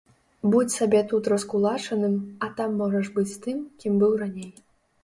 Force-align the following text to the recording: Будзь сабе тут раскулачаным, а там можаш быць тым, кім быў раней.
Будзь 0.53 0.77
сабе 0.79 1.01
тут 1.11 1.29
раскулачаным, 1.33 2.17
а 2.47 2.51
там 2.61 2.75
можаш 2.83 3.13
быць 3.21 3.31
тым, 3.47 3.65
кім 3.85 3.93
быў 4.07 4.19
раней. 4.25 4.51